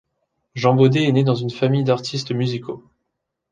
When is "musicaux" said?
2.31-2.83